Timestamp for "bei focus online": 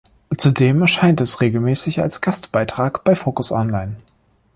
3.03-3.97